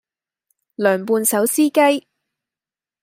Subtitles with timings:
[0.77, 2.07] 涼拌手撕雞